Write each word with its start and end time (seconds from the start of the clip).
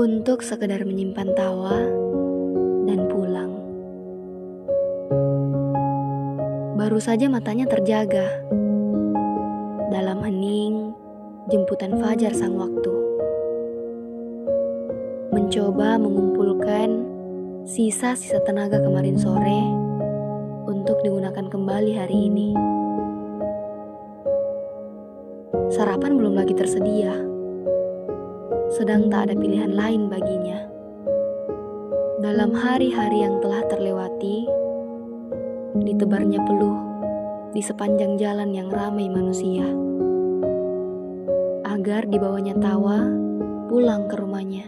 untuk 0.00 0.40
sekedar 0.40 0.80
menyimpan 0.88 1.28
tawa 1.36 1.76
dan 2.88 3.04
pulang. 3.12 3.52
Baru 6.80 6.96
saja 6.96 7.28
matanya 7.28 7.68
terjaga 7.68 8.40
dalam 9.92 10.24
hening 10.24 10.96
jemputan 11.52 12.00
fajar 12.00 12.32
sang 12.32 12.56
waktu. 12.56 12.88
Mencoba 15.36 16.00
mengumpulkan 16.00 17.04
sisa-sisa 17.68 18.40
tenaga 18.48 18.80
kemarin 18.80 19.20
sore 19.20 19.62
untuk 20.64 20.96
digunakan 21.04 21.44
kembali 21.44 21.92
hari 21.92 22.16
ini. 22.32 22.50
Sarapan 25.68 26.16
belum 26.16 26.40
lagi 26.40 26.56
tersedia, 26.56 27.29
sedang 28.70 29.10
tak 29.10 29.26
ada 29.26 29.34
pilihan 29.34 29.74
lain 29.74 30.06
baginya. 30.06 30.62
Dalam 32.22 32.54
hari-hari 32.54 33.26
yang 33.26 33.42
telah 33.42 33.66
terlewati, 33.66 34.46
ditebarnya 35.74 36.38
peluh 36.46 36.78
di 37.50 37.62
sepanjang 37.66 38.14
jalan 38.14 38.54
yang 38.54 38.70
ramai 38.70 39.10
manusia. 39.10 39.66
Agar 41.66 42.06
dibawanya 42.06 42.54
tawa 42.62 43.10
pulang 43.66 44.06
ke 44.06 44.14
rumahnya. 44.14 44.66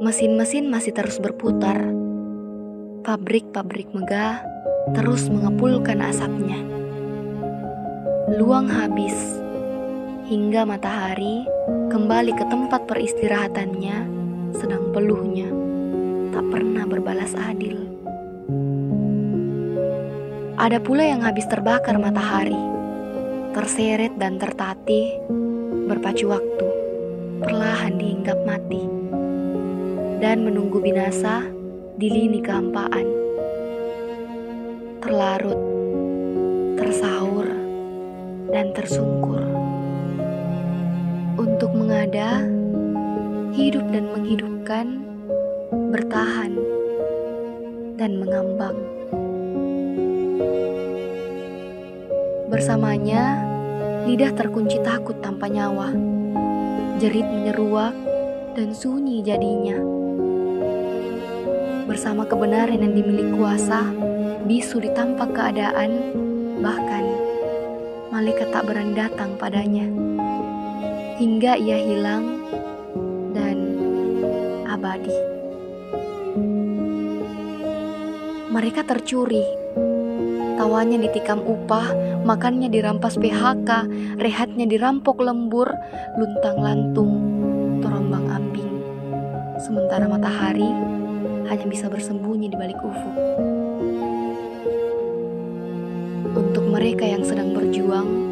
Mesin-mesin 0.00 0.72
masih 0.72 0.96
terus 0.96 1.20
berputar. 1.20 1.76
Pabrik-pabrik 3.04 3.92
megah 3.92 4.44
terus 4.96 5.28
mengepulkan 5.28 6.00
asapnya 6.04 6.60
luang 8.30 8.70
habis 8.70 9.39
hingga 10.30 10.62
matahari 10.62 11.42
kembali 11.90 12.30
ke 12.38 12.46
tempat 12.46 12.86
peristirahatannya 12.86 13.98
sedang 14.54 14.94
peluhnya 14.94 15.50
tak 16.30 16.46
pernah 16.54 16.86
berbalas 16.86 17.34
adil. 17.34 17.90
Ada 20.54 20.78
pula 20.78 21.02
yang 21.02 21.26
habis 21.26 21.50
terbakar 21.50 21.98
matahari, 21.98 22.54
terseret 23.58 24.14
dan 24.22 24.38
tertatih, 24.38 25.18
berpacu 25.90 26.30
waktu, 26.30 26.68
perlahan 27.42 27.98
dihinggap 27.98 28.38
mati, 28.46 28.86
dan 30.22 30.46
menunggu 30.46 30.78
binasa 30.78 31.42
di 31.98 32.06
lini 32.06 32.38
kehampaan. 32.38 33.06
Terlarut, 35.02 35.58
tersaur, 36.78 37.50
dan 38.54 38.70
tersungkur 38.78 39.49
mengada, 42.10 42.42
hidup 43.54 43.86
dan 43.94 44.10
menghidupkan, 44.10 44.86
bertahan, 45.94 46.58
dan 47.94 48.18
mengambang. 48.18 48.74
Bersamanya, 52.50 53.46
lidah 54.10 54.34
terkunci 54.34 54.82
takut 54.82 55.22
tanpa 55.22 55.46
nyawa, 55.46 55.94
jerit 56.98 57.30
menyeruak, 57.30 57.94
dan 58.58 58.74
sunyi 58.74 59.22
jadinya. 59.22 59.78
Bersama 61.86 62.26
kebenaran 62.26 62.82
yang 62.82 62.90
dimiliki 62.90 63.38
kuasa, 63.38 63.86
bisu 64.50 64.82
ditampak 64.82 65.30
keadaan, 65.30 66.10
bahkan 66.58 67.06
malaikat 68.10 68.50
tak 68.50 68.66
berani 68.66 68.98
datang 68.98 69.38
padanya. 69.38 69.86
Hingga 71.20 71.52
ia 71.60 71.76
hilang 71.76 72.48
dan 73.36 73.76
abadi. 74.64 75.12
Mereka 78.48 78.88
tercuri. 78.88 79.44
Tawanya 80.56 80.96
ditikam 80.96 81.44
upah, 81.44 81.92
makannya 82.24 82.72
dirampas 82.72 83.20
PHK, 83.20 83.68
rehatnya 84.16 84.64
dirampok 84.64 85.20
lembur, 85.20 85.68
luntang 86.16 86.56
lantung, 86.56 87.12
terombang 87.84 88.24
ambing. 88.32 88.72
Sementara 89.60 90.08
matahari 90.08 90.72
hanya 91.52 91.66
bisa 91.68 91.92
bersembunyi 91.92 92.48
di 92.48 92.56
balik 92.56 92.80
ufuk 92.80 93.16
untuk 96.32 96.64
mereka 96.64 97.04
yang 97.04 97.26
sedang 97.26 97.52
berjuang, 97.52 98.29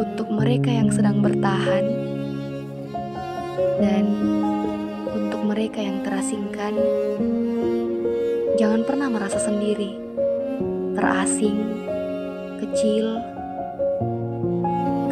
untuk 0.00 0.32
mereka 0.32 0.72
yang 0.72 0.88
sedang 0.88 1.20
bertahan, 1.20 1.84
dan 3.76 4.04
untuk 5.12 5.44
mereka 5.44 5.84
yang 5.84 6.00
terasingkan. 6.00 6.72
Jangan 8.56 8.88
pernah 8.88 9.12
merasa 9.12 9.36
sendiri, 9.36 10.00
terasing, 10.96 11.60
kecil, 12.64 13.20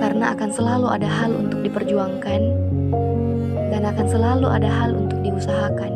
karena 0.01 0.33
akan 0.33 0.51
selalu 0.57 0.87
ada 0.89 1.09
hal 1.09 1.37
untuk 1.37 1.61
diperjuangkan, 1.61 2.43
dan 3.69 3.83
akan 3.85 4.07
selalu 4.09 4.49
ada 4.49 4.69
hal 4.73 4.97
untuk 4.97 5.21
diusahakan. 5.21 5.93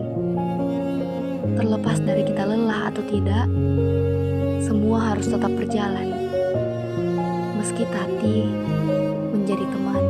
Terlepas 1.57 1.97
dari 2.05 2.25
kita 2.29 2.45
lelah 2.45 2.93
atau 2.93 3.05
tidak, 3.09 3.49
semua 4.65 5.13
harus 5.13 5.29
tetap 5.33 5.53
berjalan 5.57 6.32
meski 7.63 7.87
tati 7.95 8.51
menjadi 9.31 9.63
teman. 9.71 10.03